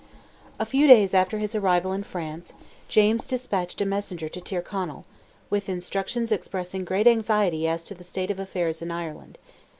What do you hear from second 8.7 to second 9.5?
in Ireland.